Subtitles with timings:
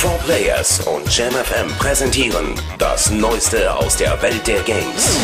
[0.00, 5.18] 4 Players und JamFM präsentieren das Neueste aus der Welt der Games.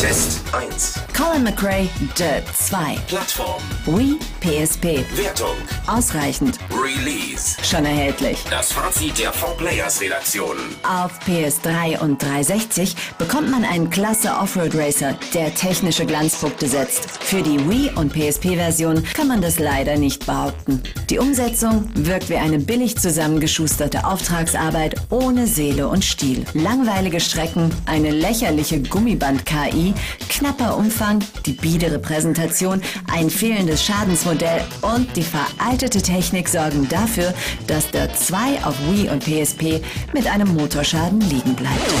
[0.00, 1.00] Test 1.
[1.12, 2.96] Colin McRae, Dirt 2.
[3.08, 3.60] Plattform.
[3.86, 5.04] Wii, PSP.
[5.16, 5.56] Wertung.
[5.88, 6.60] Ausreichend.
[6.70, 7.39] Release.
[7.62, 8.38] Schon erhältlich.
[8.50, 10.56] Das Fazit der 4 Players Redaktion.
[10.82, 17.08] Auf PS3 und 360 bekommt man einen klasse Offroad Racer, der technische Glanzpunkte setzt.
[17.22, 20.82] Für die Wii- und PSP-Version kann man das leider nicht behaupten.
[21.08, 26.44] Die Umsetzung wirkt wie eine billig zusammengeschusterte Auftragsarbeit ohne Seele und Stil.
[26.54, 29.94] Langweilige Strecken, eine lächerliche Gummiband-KI,
[30.40, 32.80] knapper Umfang, die biedere Präsentation,
[33.12, 37.34] ein fehlendes Schadensmodell und die veraltete Technik sorgen dafür,
[37.66, 39.82] dass der 2 auf Wii und PSP
[40.14, 41.92] mit einem Motorschaden liegen bleibt.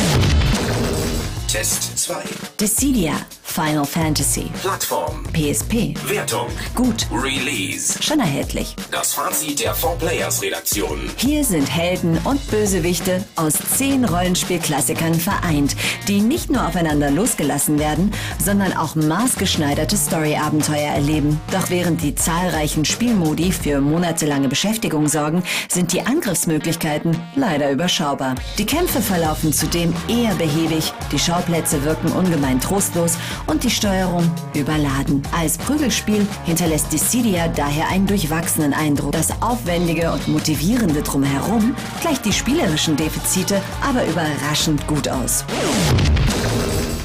[1.48, 2.14] Test 2.
[2.58, 3.12] Dissidia,
[3.50, 5.24] Final Fantasy, Plattform.
[5.32, 5.94] PSP.
[6.08, 6.46] Wertung.
[6.76, 8.00] Gut, Release.
[8.00, 8.76] schon erhältlich.
[8.92, 11.10] Das Fazit der 4 Players Redaktion.
[11.16, 15.74] Hier sind Helden und Bösewichte aus zehn Rollenspielklassikern vereint,
[16.06, 21.40] die nicht nur aufeinander losgelassen werden, sondern auch maßgeschneiderte Story-Abenteuer erleben.
[21.50, 28.36] Doch während die zahlreichen Spielmodi für monatelange Beschäftigung sorgen, sind die Angriffsmöglichkeiten leider überschaubar.
[28.58, 35.22] Die Kämpfe verlaufen zudem eher behäbig, die Schauplätze wirken ungemein trostlos und die Steuerung überladen.
[35.36, 39.12] Als Prügelspiel hinterlässt Dissidia daher einen durchwachsenen Eindruck.
[39.12, 45.44] Das Aufwendige und Motivierende drumherum gleicht die spielerischen Defizite aber überraschend gut aus.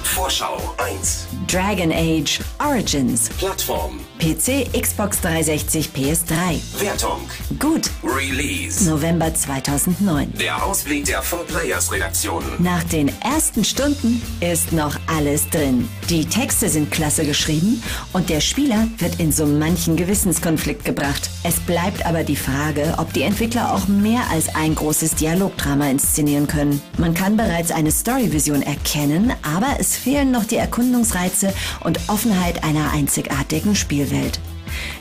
[0.04, 1.28] Vorschau 1.
[1.56, 3.30] Dragon Age Origins.
[3.38, 4.02] Plattform.
[4.20, 6.82] PC, Xbox 360, PS3.
[6.82, 7.22] Wertung.
[7.60, 7.90] Gut.
[8.04, 8.84] Release.
[8.90, 10.34] November 2009.
[10.38, 12.44] Der Ausblick der 4 Players Redaktion.
[12.60, 15.88] Nach den ersten Stunden ist noch alles drin.
[16.10, 17.82] Die Texte sind klasse geschrieben
[18.12, 21.30] und der Spieler wird in so manchen Gewissenskonflikt gebracht.
[21.44, 26.48] Es bleibt aber die Frage, ob die Entwickler auch mehr als ein großes Dialogdrama inszenieren
[26.48, 26.82] können.
[26.98, 31.45] Man kann bereits eine Storyvision erkennen, aber es fehlen noch die Erkundungsreize
[31.82, 34.40] und Offenheit einer einzigartigen Spielwelt.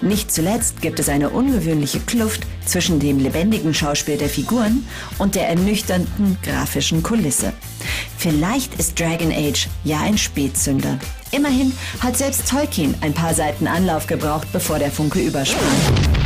[0.00, 4.87] Nicht zuletzt gibt es eine ungewöhnliche Kluft zwischen dem lebendigen Schauspiel der Figuren
[5.19, 7.53] und der ernüchternden grafischen Kulisse.
[8.16, 10.99] Vielleicht ist Dragon Age ja ein Spätzünder.
[11.33, 16.24] Immerhin hat selbst Tolkien ein paar Seiten Anlauf gebraucht, bevor der Funke übersprang.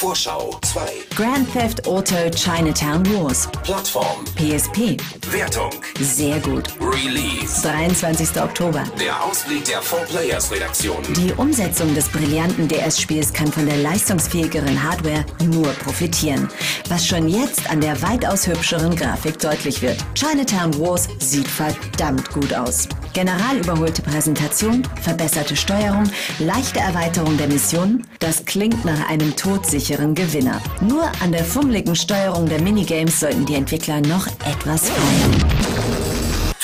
[0.00, 0.80] Vorschau 2.
[1.14, 3.46] Grand Theft Auto Chinatown Wars.
[3.62, 4.24] Plattform.
[4.34, 4.96] PSP.
[5.30, 5.70] Wertung.
[6.00, 6.70] Sehr gut.
[6.80, 7.60] Release.
[7.60, 8.40] 23.
[8.40, 8.84] Oktober.
[8.98, 11.02] Der Ausblick der 4 Players Redaktion.
[11.16, 16.48] Die Umsetzung des brillanten DS-Spiels kann von der leistungsfähigeren Hardware nur profitieren,
[16.88, 19.98] was schon jetzt an der weitaus hübscheren Grafik deutlich wird.
[20.14, 22.88] Chinatown Wars sieht verdammt gut aus.
[23.12, 26.04] General überholte Präsentation, verbesserte Steuerung,
[26.38, 30.60] leichte Erweiterung der Missionen, das klingt nach einem todsicheren Gewinner.
[30.80, 35.69] Nur an der fummeligen Steuerung der Minigames sollten die Entwickler noch etwas feilen.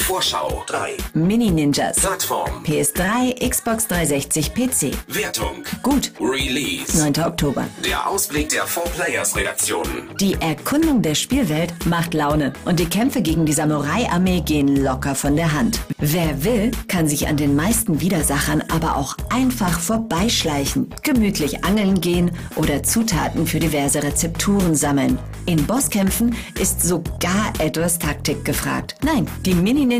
[0.06, 0.96] Vorschau 3.
[1.14, 1.96] Mini-Ninjas.
[1.96, 2.62] Plattform.
[2.62, 4.96] PS3, Xbox 360, PC.
[5.08, 5.64] Wertung.
[5.82, 6.12] Gut.
[6.20, 6.96] Release.
[6.96, 7.24] 9.
[7.24, 7.64] Oktober.
[7.84, 9.88] Der Ausblick der 4 Players Redaktion.
[10.20, 15.34] Die Erkundung der Spielwelt macht Laune und die Kämpfe gegen die Samurai-Armee gehen locker von
[15.34, 15.80] der Hand.
[15.98, 22.30] Wer will, kann sich an den meisten Widersachern aber auch einfach vorbeischleichen, gemütlich angeln gehen
[22.54, 25.18] oder Zutaten für diverse Rezepturen sammeln.
[25.46, 28.94] In Bosskämpfen ist sogar etwas Taktik gefragt.
[29.02, 29.95] Nein, die Mini-Ninjas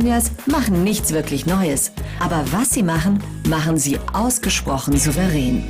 [0.47, 1.93] machen nichts wirklich Neues.
[2.21, 5.65] Aber was sie machen, machen sie ausgesprochen souverän.